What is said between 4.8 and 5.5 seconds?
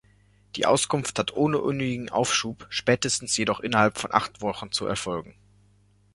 erfolgen.